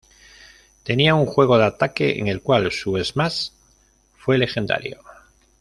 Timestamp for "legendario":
4.39-4.99